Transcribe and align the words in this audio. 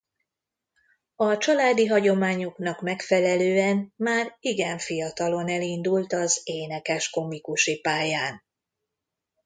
A 1.15 1.37
családi 1.37 1.85
hagyományoknak 1.85 2.81
megfelelően 2.81 3.93
már 3.95 4.35
igen 4.39 4.77
fiatalon 4.77 5.47
elindult 5.47 6.13
az 6.13 6.41
énekes-komikusi 6.43 7.79
pályán. 7.79 8.43